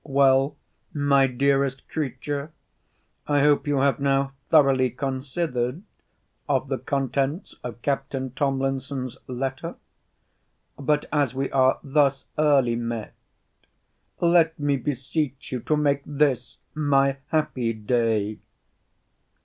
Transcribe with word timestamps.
Well, 0.03 0.55
my 0.95 1.27
dearest 1.27 1.87
creature, 1.87 2.51
I 3.27 3.41
hope 3.41 3.67
you 3.67 3.81
have 3.81 3.99
now 3.99 4.31
thoroughly 4.47 4.89
considered 4.89 5.83
of 6.49 6.69
the 6.69 6.79
contents 6.79 7.53
of 7.63 7.83
Captain 7.83 8.31
Tomlinson's 8.31 9.19
letter. 9.27 9.75
But 10.75 11.05
as 11.13 11.35
we 11.35 11.51
are 11.51 11.79
thus 11.83 12.25
early 12.39 12.75
met, 12.75 13.13
let 14.19 14.57
me 14.57 14.75
beseech 14.75 15.51
you 15.51 15.59
to 15.59 15.77
make 15.77 16.01
this 16.03 16.57
my 16.73 17.17
happy 17.29 17.71
day. 17.71 18.39